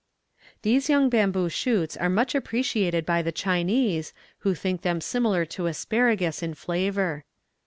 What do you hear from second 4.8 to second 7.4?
them similar to asparagus in flavour.